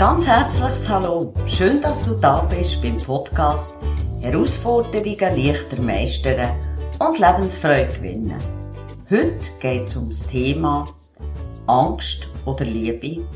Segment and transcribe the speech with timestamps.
[0.00, 1.34] ganz herzliches Hallo.
[1.46, 3.74] Schön, dass du da bist beim Podcast
[4.22, 6.50] Herausforderungen leichter meistern
[6.98, 8.38] und Lebensfreude gewinnen.
[9.10, 10.86] Heute geht es um das Thema
[11.66, 13.26] Angst oder Liebe.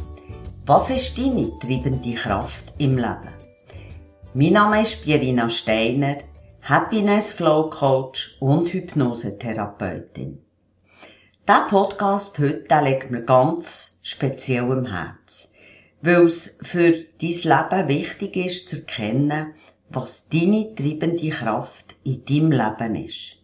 [0.64, 3.28] Was ist deine treibende Kraft im Leben?
[4.32, 6.16] Mein Name ist Pierina Steiner,
[6.62, 10.42] Happiness Flow Coach und Hypnosetherapeutin.
[11.46, 15.53] Der Podcast heute liegt mir ganz speziell am Herzen
[16.04, 19.54] weil es für dein Leben wichtig ist zu erkennen,
[19.88, 23.38] was deine treibende Kraft in deinem Leben ist.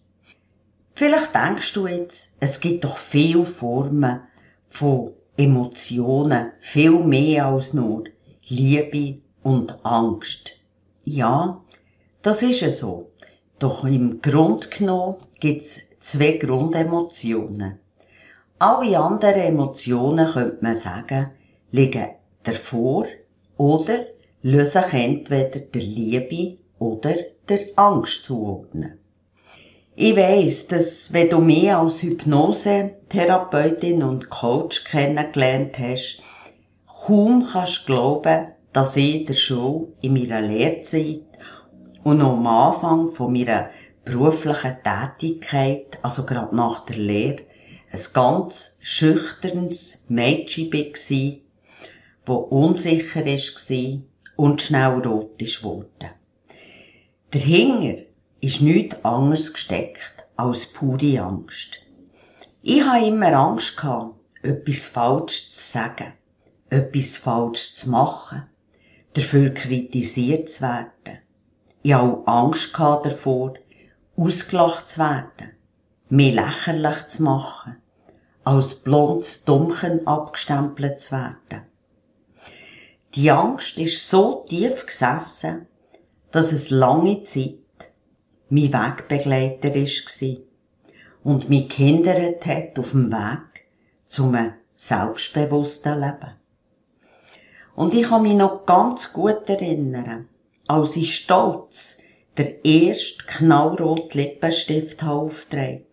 [0.95, 4.21] Vielleicht denkst du jetzt, es gibt doch viele Formen
[4.69, 8.05] von Emotionen, viel mehr als nur
[8.47, 10.51] Liebe und Angst.
[11.05, 11.63] Ja,
[12.21, 13.11] das ist es so.
[13.59, 17.79] Doch im Grund genommen gibt es zwei Grundemotionen.
[18.59, 21.31] Alle anderen Emotionen, könnte man sagen,
[21.71, 23.07] liegen davor
[23.57, 24.07] oder
[24.43, 27.15] lösen sich entweder der Liebe oder
[27.49, 28.99] der Angst zuordnen.
[29.97, 36.23] Ich weiss, dass wenn du mich als Hypnosetherapeutin und Coach kennengelernt hast,
[36.87, 41.25] kaum kannst glauben, dass ich in der Schule in meiner Lehrzeit
[42.03, 43.69] und noch am Anfang von meiner
[44.05, 47.43] beruflichen Tätigkeit, also gerade nach der Lehre,
[47.93, 51.41] ein ganz schüchternes Mädchen war,
[52.31, 54.01] wo unsicher war
[54.37, 56.11] und schnell rot ist geworden.
[57.33, 58.03] Dahinter
[58.41, 61.81] ist nichts anderes gesteckt als pure Angst.
[62.63, 66.13] Ich habe immer Angst gehabt, etwas falsch zu sagen,
[66.69, 68.45] etwas falsch zu machen,
[69.15, 71.19] dafür kritisiert zu werden.
[71.83, 73.55] Ich habe auch Angst gehabt davor,
[74.17, 75.51] ausgelacht zu werden,
[76.11, 77.77] mich lächerlich zu machen,
[78.45, 81.70] als blondes Dummchen abgestempelt zu werden.
[83.17, 85.67] Die Angst ist so tief gesessen,
[86.31, 87.57] dass es lange Zeit
[88.49, 90.37] mein Wegbegleiter war
[91.25, 93.67] und mich gehindert hat auf dem Weg
[94.07, 96.35] zum selbstbewussten Leben.
[97.75, 100.29] Und ich kann mich noch ganz gut erinnern,
[100.69, 102.01] als ich stolz
[102.37, 105.85] der erste knallrote Lippenstift aufgetragen.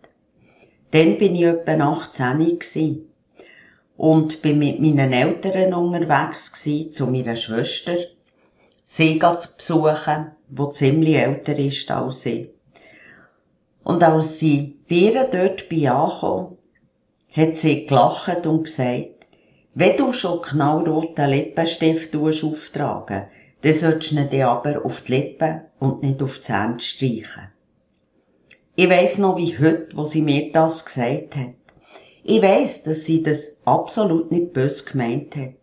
[0.91, 3.09] Dann bin ich etwa 18 gewesen
[3.97, 7.97] und bin mit meinen Eltern unterwegs gewesen, zu meiner Schwester,
[8.83, 12.51] sie zu besuchen, wo ziemlich älter ist als sie.
[13.83, 16.57] Und als sie bei ihr dort bin angekommen,
[17.31, 19.25] hat sie gelacht und gesagt,
[19.73, 23.25] wenn du schon knallroten Lippenstift auftragen,
[23.61, 27.51] dann solltest du ihn aber auf die Lippen und nicht auf die Zähne streichen.
[28.75, 31.53] Ich weiss noch wie heute, wo sie mir das gesagt hat.
[32.29, 35.53] Ich weiss, dass sie das absolut nicht bös gemeint hat.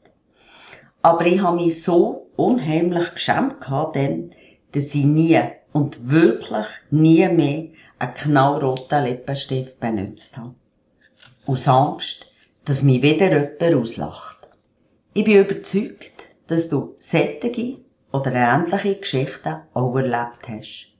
[1.03, 4.35] Aber ich habe mich so unheimlich geschämt gehabt, denn,
[4.73, 5.39] dass ich nie
[5.75, 7.67] und wirklich nie mehr
[7.99, 10.55] einen knallroten Lippenstift benutzt habe.
[11.45, 12.33] Aus Angst,
[12.65, 13.29] dass mich wieder
[13.61, 14.49] jemand auslacht.
[15.13, 17.77] Ich bin überzeugt, dass du sättige
[18.11, 20.95] oder ähnliche Geschichten auch erlebt hast.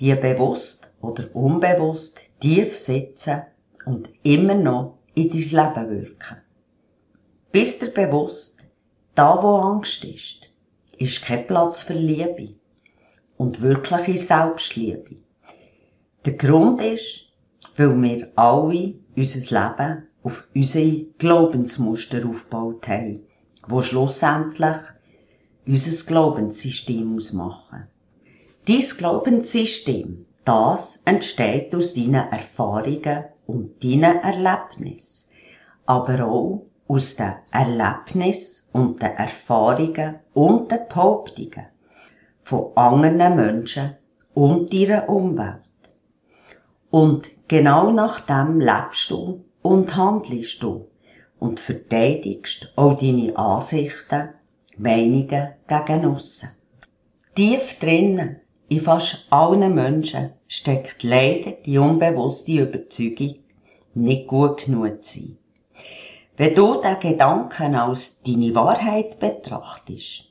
[0.00, 3.42] Die bewusst oder unbewusst tief sitzen
[3.86, 6.42] und immer noch in dein Leben wirken.
[7.52, 8.60] Bist dir bewusst,
[9.14, 10.42] da wo Angst ist,
[10.98, 12.54] ist kein Platz für Liebe
[13.38, 15.16] und wirkliche Selbstliebe.
[16.26, 17.28] Der Grund ist,
[17.76, 23.26] weil wir alle unser Leben auf unsere Glaubensmuster aufgebaut haben,
[23.68, 24.76] wo schlussendlich
[25.66, 27.86] unser Glaubenssystem ausmachen.
[28.66, 35.30] Dies Glaubenssystem, das entsteht aus deinen Erfahrungen und deinen Erlebnis,
[35.86, 41.66] aber auch aus den Erlebnis und den Erfahrungen und den Behauptungen
[42.42, 43.96] von anderen Menschen
[44.34, 45.62] und ihrer Umwelt.
[46.90, 50.88] Und genau nach dem lebst du und handelst du
[51.38, 54.30] und verteidigst auch deine Ansichten,
[54.78, 56.50] Meinungen gegen aussen.
[57.34, 63.36] Tief drinnen in fast allen Menschen steckt leider die unbewusste Überzeugung,
[63.94, 65.38] nicht gut genug zu sein.
[66.36, 70.24] Wenn du den Gedanken als deine Wahrheit betrachtest,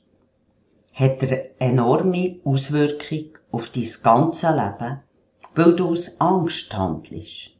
[0.94, 5.00] hat er enorme Auswirkung auf dein ganze Leben,
[5.56, 7.52] weil du aus Angst handelst.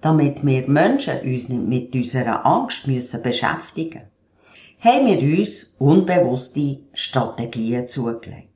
[0.00, 4.02] Damit wir Menschen uns nicht mit unserer Angst müssen beschäftigen
[4.80, 8.55] haben wir uns unbewusste Strategien zugelegt.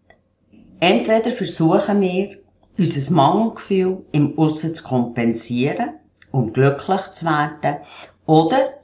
[0.80, 2.38] Entweder versuchen wir,
[2.78, 5.90] unser Mangelgefühl im Aussen zu kompensieren,
[6.32, 7.82] um glücklich zu werden
[8.24, 8.80] oder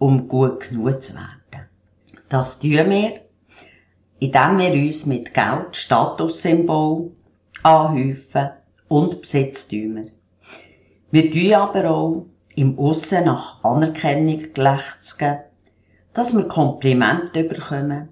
[0.00, 1.68] um gut genug zu werden.
[2.28, 3.20] Das tun wir,
[4.18, 7.12] indem wir uns mit Geld Statussymbol
[7.62, 8.50] anhäufen
[8.88, 10.06] und Besitztümer.
[11.12, 12.26] Wir tun aber auch
[12.56, 15.38] im Aussen nach Anerkennung geben,
[16.14, 18.08] dass wir Komplimente bekommen,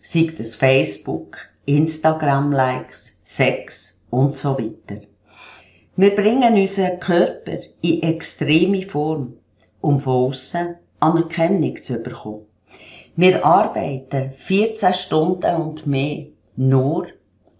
[0.00, 5.02] sei das Facebook, Instagram-Likes, Sex und so weiter.
[5.96, 9.34] Wir bringen unseren Körper in extreme Form,
[9.80, 12.46] um von aussen Anerkennung zu bekommen.
[13.14, 16.26] Wir arbeiten 14 Stunden und mehr
[16.56, 17.06] nur,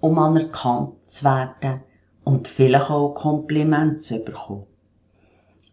[0.01, 1.83] um anerkannt zu werden
[2.25, 4.67] und vielleicht auch Komplimente zu bekommen.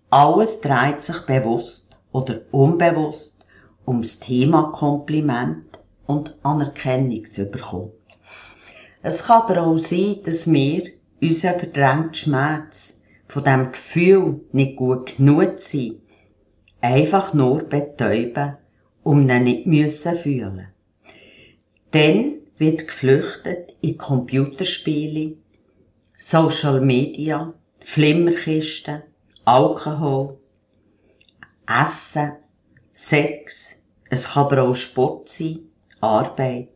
[0.09, 3.45] Alles dreht sich bewusst oder unbewusst
[3.87, 5.65] ums Thema Kompliment
[6.07, 7.91] und Anerkennung zu bekommen.
[9.01, 10.91] Es kann aber auch sein, dass wir
[11.21, 16.01] unseren verdrängten Schmerz von dem Gefühl, nicht gut genug sein,
[16.81, 18.57] einfach nur betäuben
[19.03, 20.67] um ihn nicht müssen fühlen.
[21.91, 25.37] Dann wird geflüchtet in Computerspiele,
[26.17, 27.53] Social Media,
[27.83, 29.03] Flimmerkisten,
[29.45, 30.37] Alkohol,
[31.67, 32.33] Essen,
[32.93, 35.59] Sex, es kann aber auch Sport sein,
[36.01, 36.69] Arbeit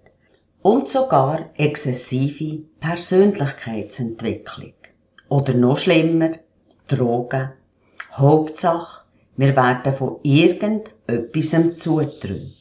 [0.64, 4.74] und sogar exzessive Persönlichkeitsentwicklung.
[5.30, 6.32] Oder noch schlimmer,
[6.88, 7.52] Drogen.
[8.14, 9.04] Hauptsache,
[9.36, 12.54] wir werden von irgendetwas zugetrönt.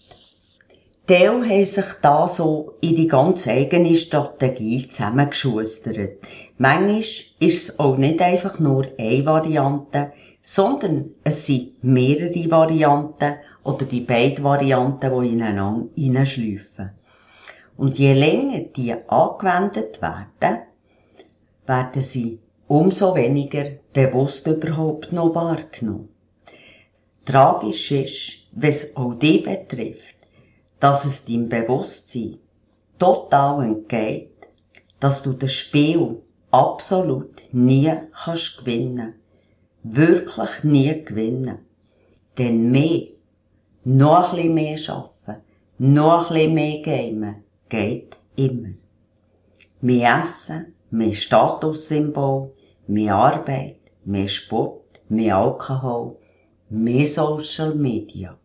[1.06, 6.18] Teil haben sich da so in die ganz eigene Strategie zusammengeschustert.
[6.58, 10.12] Manchmal ist es auch nicht einfach nur eine Variante,
[10.42, 16.90] sondern es sind mehrere Varianten oder die beiden Varianten, die ineinander hineinschleifen.
[17.76, 20.62] Und je länger die angewendet werden,
[21.66, 26.08] werden sie umso weniger bewusst überhaupt noch wahrgenommen.
[27.24, 30.16] Tragisch ist, wenn es auch dich betrifft,
[30.80, 32.38] dass es deinem Bewusstsein
[32.98, 34.30] total entgeht,
[35.00, 39.14] dass du das Spiel absolut nie kannst gewinnen.
[39.82, 41.58] Wirklich nie gewinnen.
[42.38, 43.08] Denn mehr,
[43.84, 45.36] noch ein bisschen mehr schaffen,
[45.78, 48.74] noch ein bisschen mehr gamen, geht immer.
[49.80, 52.52] Mehr Essen, mehr Statussymbol,
[52.86, 56.18] mehr Arbeit, mehr Sport, mehr Alkohol,
[56.68, 58.36] mehr Social Media.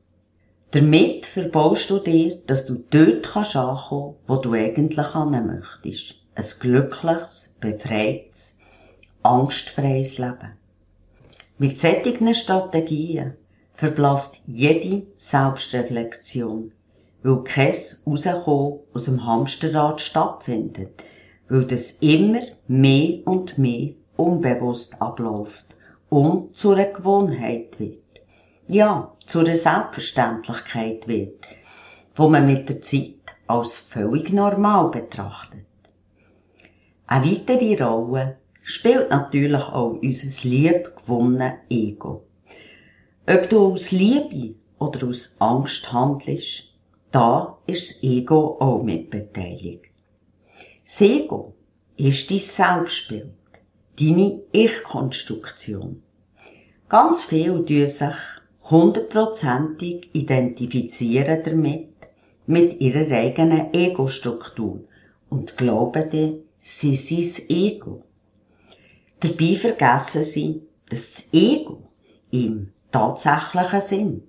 [0.72, 6.16] Damit verbaust du dir, dass du dort kannst ankommen, wo du eigentlich hin möchtest.
[6.36, 8.62] Ein glückliches, befreites,
[9.24, 10.54] angstfreies Leben.
[11.58, 13.34] Mit solchen Strategien
[13.74, 16.72] verblasst jede Selbstreflexion,
[17.28, 17.74] weil kein
[18.06, 21.04] Rauskommen aus dem Hamsterrad stattfindet,
[21.50, 25.76] weil das immer mehr und mehr unbewusst abläuft
[26.10, 28.02] und zu einer Gewohnheit wird
[28.68, 31.46] ja, zu einer Selbstverständlichkeit wird,
[32.16, 33.14] wo man mit der Zeit
[33.48, 35.66] als völlig normal betrachtet.
[37.06, 42.24] Eine weitere Rolle spielt natürlich auch unser liebgewonnenes Ego.
[43.26, 46.74] Ob du aus Liebe oder aus Angst handelst,
[47.12, 49.86] da ist das Ego auch mit beteiligt.
[50.84, 51.54] Das Ego
[51.96, 53.34] ist dein Selbstbild,
[54.00, 56.04] deine Ich-Konstruktion.
[56.90, 58.16] Ganz viel tun sich
[58.70, 61.90] hundertprozentig identifizieren damit,
[62.46, 64.80] mit ihrer eigenen Ego-Struktur
[65.30, 68.04] und glauben dann, sie sind das Ego.
[69.20, 71.90] Dabei vergessen sie, dass das Ego
[72.32, 74.24] im tatsächlichen Sinn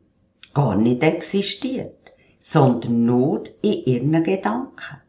[0.54, 1.97] gar nicht existiert,
[2.40, 5.02] sondern nur in ihren Gedanken.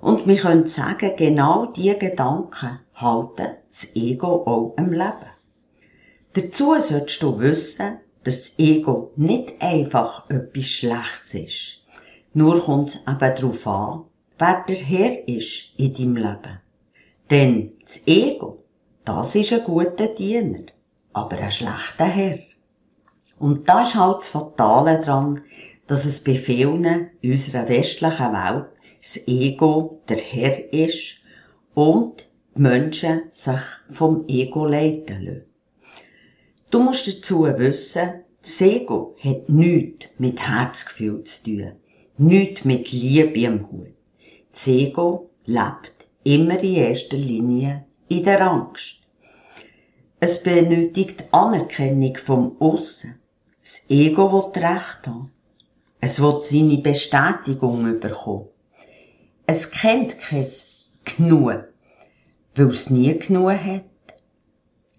[0.00, 5.30] Und wir können sagen, genau diese Gedanken halten das Ego auch im Leben.
[6.32, 11.82] Dazu solltest du wissen, dass das Ego nicht einfach etwas Schlechtes ist.
[12.34, 14.04] Nur kommt es eben darauf an,
[14.38, 16.60] wer der Herr ist in deinem Leben.
[17.30, 18.64] Denn das Ego,
[19.04, 20.66] das ist ein guter Diener,
[21.12, 22.38] aber ein schlechter Herr.
[23.38, 25.42] Und da ist halt das Fatale dran,
[25.92, 28.64] dass es bei vielen unserer westlichen Welt
[29.02, 31.16] das Ego der Herr ist
[31.74, 35.44] und die Menschen sich vom Ego leiten lassen.
[36.70, 41.72] Du musst dazu wissen, das Ego hat nichts mit Herzgefühl zu tun.
[42.16, 43.92] Nichts mit Liebe im Hut.
[44.50, 48.96] Das Ego lebt immer in erster Linie in der Angst.
[50.20, 53.20] Es benötigt Anerkennung vom Aussen.
[53.60, 55.30] Das Ego will Recht haben.
[56.04, 58.48] Es will seine Bestätigung bekommen.
[59.46, 60.44] Es kennt kein
[61.04, 61.68] Genug,
[62.56, 63.84] weil es nie genug hat.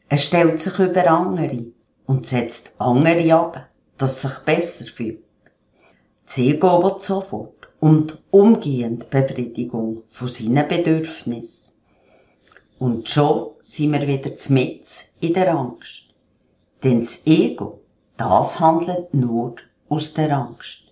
[0.07, 1.65] Er stellt sich über andere
[2.05, 3.67] und setzt andere ab,
[3.97, 5.25] dass es sich besser fühlt.
[6.25, 11.73] Das Ego will sofort und umgehend Befriedigung von seinen Bedürfnissen.
[12.79, 14.85] Und schon sind wir wieder mit
[15.19, 16.03] in der Angst.
[16.81, 17.81] Denn das Ego,
[18.15, 19.57] das handelt nur
[19.89, 20.82] aus der Angst.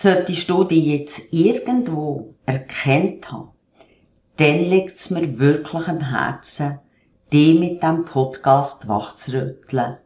[0.00, 3.48] Solltest du dich jetzt irgendwo erkennt haben,
[4.36, 6.78] dann liegt es mir wirklich am Herzen,
[7.32, 9.96] dich mit dem Podcast wachzurütteln,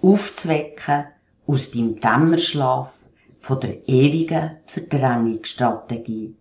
[0.00, 1.06] aufzuwecken
[1.48, 3.08] aus deinem Dämmerschlaf
[3.40, 6.36] von der ewigen Verdrängungsstrategie,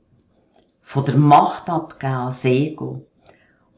[0.84, 3.08] von der Macht abgeben ans Ego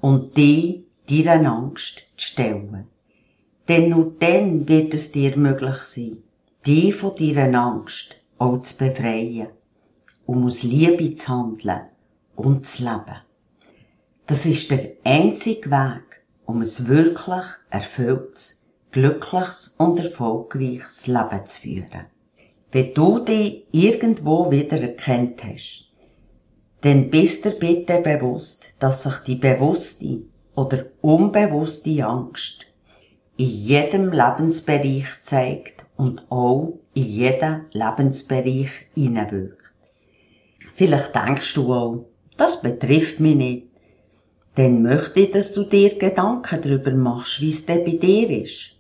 [0.02, 2.88] und die deiner Angst zu stellen.
[3.70, 6.18] Denn nur dann wird es dir möglich sein,
[6.66, 9.48] die von deiner Angst auch zu befreien,
[10.26, 11.82] um aus Liebe zu handeln
[12.36, 13.18] und zu leben.
[14.28, 22.06] Das ist der einzige Weg, um ein wirklich erfülltes, glückliches und erfolgreiches Leben zu führen.
[22.72, 25.90] Wenn du dich irgendwo wieder erkennt hast,
[26.82, 30.22] dann bist dir bitte bewusst, dass sich die bewusste
[30.56, 32.66] oder unbewusste Angst
[33.38, 39.72] in jedem Lebensbereich zeigt und auch in jeden Lebensbereich hineinwirkt.
[40.74, 42.06] Vielleicht denkst du auch,
[42.38, 43.68] das betrifft mich nicht.
[44.56, 48.72] Dann möchte ich, dass du dir Gedanken darüber machst, wie es denn bei dir ist.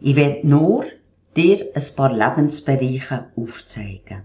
[0.00, 0.84] Ich will nur
[1.36, 4.22] dir ein paar Lebensbereiche aufzeigen.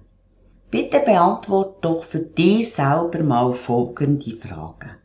[0.69, 4.97] Bitte beantwort doch für dich selber mal folgende Fragen.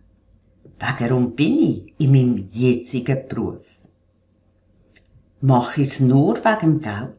[0.81, 3.82] Warum bin ich in meinem jetzigen Beruf?
[5.45, 7.17] Mache ich es nur wegen Geld?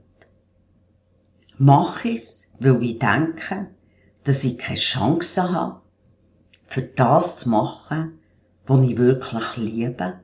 [1.58, 3.68] Mache ich es, weil ich denke,
[4.24, 5.82] dass ich keine Chance habe,
[6.66, 8.20] für das zu machen,
[8.66, 10.22] was ich wirklich liebe?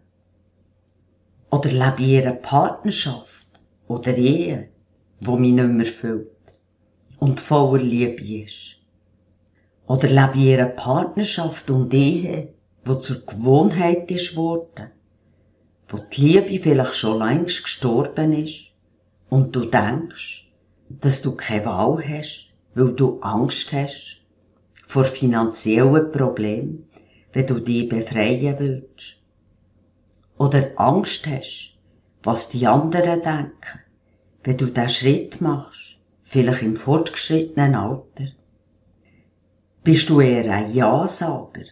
[1.51, 3.47] Oder lebe ich in einer Partnerschaft
[3.89, 4.69] oder Ehe,
[5.19, 6.31] wo mich nicht mehr füllt
[7.19, 8.77] und voller Liebe ist?
[9.87, 12.53] Oder lebe ich in einer Partnerschaft und Ehe,
[12.85, 14.91] wo zur Gewohnheit ist worden?
[15.89, 18.71] Wo die Liebe vielleicht schon längst gestorben ist
[19.29, 20.45] und du denkst,
[20.89, 24.21] dass du keine Wahl hast, weil du Angst hast
[24.87, 26.87] vor finanziellen Problemen,
[27.33, 29.17] wenn du dich befreien willst.
[30.37, 31.73] Oder Angst hast,
[32.23, 33.79] was die anderen denken,
[34.43, 38.27] wenn du diesen Schritt machst, vielleicht im fortgeschrittenen Alter.
[39.83, 41.63] Bist du eher ein Ja-Sager,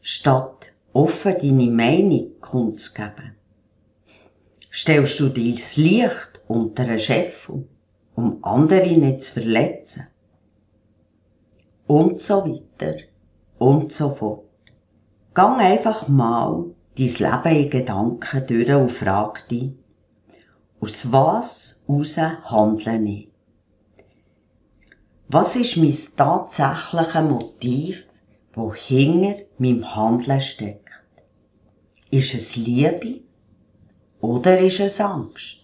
[0.00, 3.34] statt offen deine Meinung kundzugeben?
[4.74, 7.68] Stellst du das Licht unter einen Scheffel,
[8.16, 10.08] um andere nicht zu verletzen.
[11.86, 12.96] Und so weiter
[13.58, 14.44] und so fort.
[15.32, 19.72] Gang einfach mal dein Leben in Gedanken durch und frag dich,
[20.80, 23.30] aus was raus handle ich?
[25.28, 28.06] Was ist mein tatsächliches Motiv,
[28.52, 31.04] wo hinter meinem Handeln steckt?
[32.10, 33.23] Ist es Liebe?
[34.24, 35.58] Oder ist es Angst?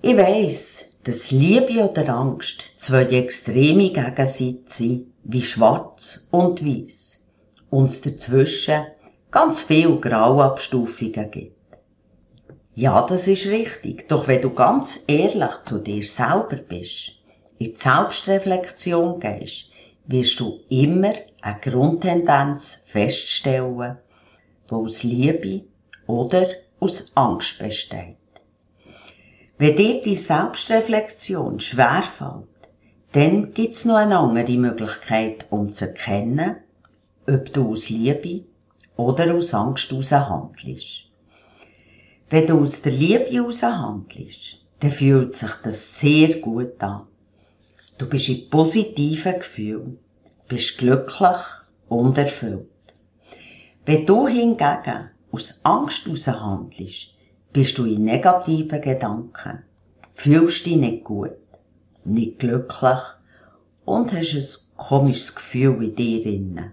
[0.00, 7.26] Ich weiss, dass Liebe oder Angst zwei extreme Gegensätze sind, wie schwarz und weiß,
[7.70, 8.86] und es dazwischen
[9.32, 11.56] ganz viel Grauabstufungen gibt.
[12.76, 17.14] Ja, das ist richtig, doch wenn du ganz ehrlich zu dir selber bist,
[17.58, 19.72] in die Selbstreflexion gehst,
[20.06, 23.98] wirst du immer eine Grundtendenz feststellen,
[24.70, 25.64] die aus Liebe
[26.06, 26.46] oder
[26.80, 28.16] aus Angst besteht.
[29.58, 32.44] Wenn dir die Selbstreflexion schwerfällt,
[33.12, 36.56] dann gibt's noch eine andere Möglichkeit, um zu erkennen,
[37.26, 38.44] ob du aus Liebe
[38.96, 41.04] oder aus Angst heraus handelst.
[42.28, 47.06] Wenn du aus der Liebe heraus handelst, dann fühlt sich das sehr gut an.
[47.96, 49.98] Du bist in positiven Gefühlen,
[50.48, 51.36] bist glücklich
[51.88, 52.68] und erfüllt.
[53.86, 57.14] Wenn du hingegen aus Angst heraus handelst,
[57.52, 59.64] bist du in negativen Gedanken,
[60.14, 61.36] fühlst dich nicht gut,
[62.06, 63.00] nicht glücklich
[63.84, 66.72] und hast ein komisches Gefühl in dir inne.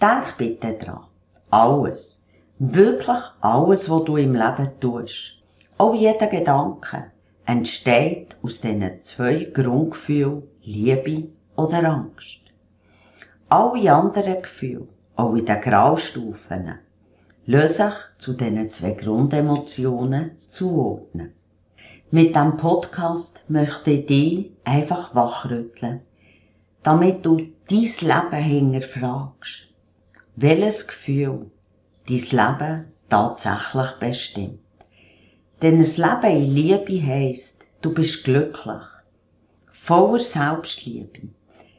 [0.00, 1.04] Denk bitte dran,
[1.50, 2.26] alles,
[2.58, 5.42] wirklich alles, was du im Leben tust,
[5.76, 7.12] auch jeder Gedanke,
[7.44, 12.40] entsteht aus diesen zwei Grundgefühlen Liebe oder Angst.
[13.50, 16.78] Alle anderen Gefühle, auch in den Graustufen,
[17.68, 21.32] sich zu diesen zwei Grundemotionen zuordnen.
[22.10, 26.02] Mit dem Podcast möchte ich dich einfach wachrütteln,
[26.82, 29.68] damit du dein Leben hinterfragst,
[30.36, 31.50] welches Gefühl
[32.08, 34.60] dein Leben tatsächlich bestimmt.
[35.62, 38.82] Denn ein Leben in Liebe heisst, du bist glücklich,
[39.70, 41.28] voller Selbstliebe,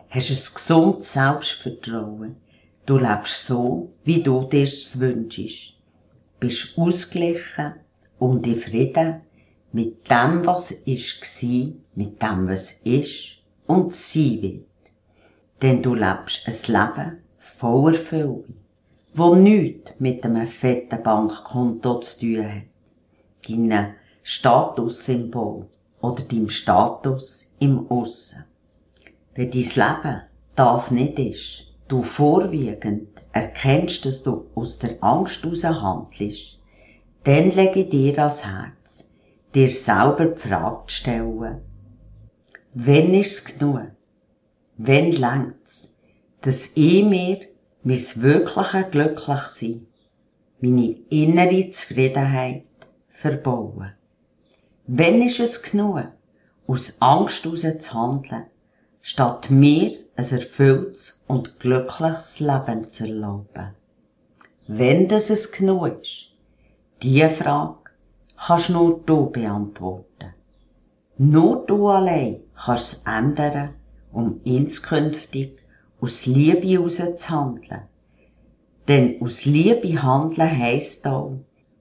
[0.10, 2.36] hast ein gesundes Selbstvertrauen.
[2.86, 5.76] Du lebst so, wie du dir es wünschst.
[6.42, 7.76] Bist ausgeglichen
[8.20, 9.22] und in Frieden
[9.72, 13.38] mit dem, was ist gsi, mit dem, was ist
[13.68, 14.66] und sein wird.
[15.62, 18.44] Denn du lebst ein Leben voller Erfüllung,
[19.14, 22.64] wo nichts mit einem fetten Bankkonto zu tun hat,
[23.48, 25.70] deinem Statussymbol
[26.02, 28.44] oder deinem Status im Aussen.
[29.36, 30.22] Wenn dein Leben
[30.58, 36.60] das nicht ist, du vorwiegend erkennst, dass du aus der Angst heraus handelst,
[37.24, 39.12] dann lege dir ans Herz,
[39.54, 41.62] dir selber die Frage zu stellen,
[42.74, 43.92] wenn ist's genug?
[44.78, 46.02] Wenn längt's,
[46.42, 47.42] dass ich mir
[47.84, 49.86] mein wirkliche Glücklichsein,
[50.62, 52.66] meine innere Zufriedenheit
[53.08, 53.94] verbaue?
[54.88, 56.08] Wenn ist es genug,
[56.66, 58.46] aus Angst heraus zu handeln,
[59.06, 63.76] statt mir ein erfülltes und glückliches Leben zu erlauben?
[64.66, 66.32] Wenn das es genug ist,
[67.02, 67.92] diese Frage
[68.38, 70.34] kannst nur du beantworten.
[71.18, 73.74] Nur du allein kannst es ändern,
[74.14, 75.58] um inskünftig
[76.00, 77.82] aus Liebe heraus zu handeln.
[78.88, 81.40] Denn aus Liebe handeln heisst auch,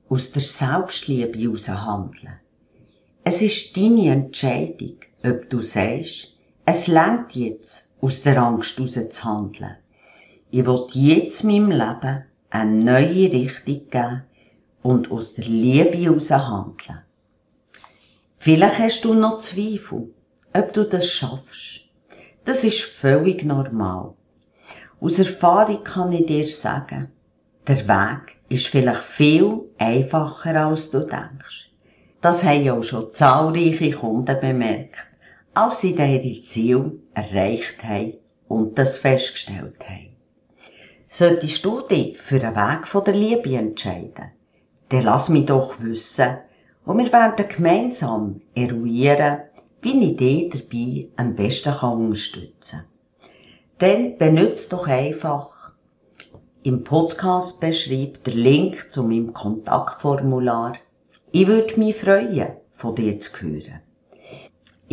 [0.08, 2.40] aus der Selbstliebe heraus handeln.
[3.22, 6.31] Es ist deine Entscheidung, ob du sagst,
[6.64, 9.76] es langt jetzt, aus der Angst heraus zu handeln.
[10.50, 14.22] Ich will jetzt meinem Leben eine neue Richtung geben
[14.82, 17.02] und aus der Liebe heraus handeln.
[18.36, 20.12] Vielleicht hast du noch Zweifel,
[20.52, 21.88] ob du das schaffst.
[22.44, 24.14] Das ist völlig normal.
[25.00, 27.10] Aus Erfahrung kann ich dir sagen,
[27.66, 31.70] der Weg ist vielleicht viel einfacher, als du denkst.
[32.20, 35.11] Das haben auch schon zahlreiche Kunden bemerkt,
[35.54, 38.14] als sie ihre Ziel erreicht haben
[38.48, 40.16] und das festgestellt haben.
[41.08, 44.30] Solltest du dich für einen Weg von der Liebe entscheiden,
[44.88, 46.38] dann lass mich doch wissen,
[46.84, 49.42] und wir werden gemeinsam eruieren,
[49.82, 52.86] wie ich dich dabei am besten unterstützen kann.
[53.78, 55.62] Dann benutzt doch einfach
[56.64, 60.74] im Podcast beschreibt der Link zu meinem Kontaktformular.
[61.32, 63.80] Ich würde mich freuen, von dir zu hören.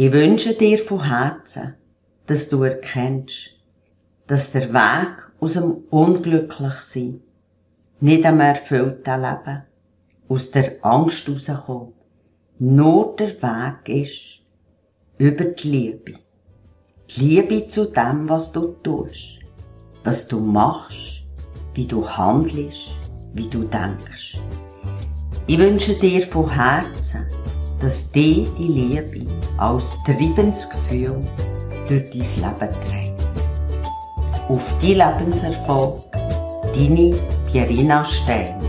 [0.01, 1.75] Ich wünsche dir von Herzen,
[2.25, 3.49] dass du erkennst,
[4.27, 5.09] dass der Weg
[5.41, 7.19] aus dem Unglücklichsein
[7.99, 9.63] nicht am erfüllten Leben
[10.29, 11.91] aus der Angst rauskommen,
[12.59, 14.39] nur der Weg ist
[15.17, 16.13] über die Liebe.
[17.09, 19.39] Die Liebe zu dem, was du tust,
[20.05, 21.25] was du machst,
[21.73, 22.91] wie du handelst,
[23.33, 24.37] wie du denkst.
[25.47, 27.27] Ich wünsche dir von Herzen,
[27.81, 29.25] dass dir die Liebe
[29.57, 31.21] als triebendes Gefühl
[31.87, 33.23] durch dein Leben trägt.
[34.49, 36.03] Auf die Lebenserfolg,
[36.73, 37.15] deine
[37.51, 38.68] Pierina Stein.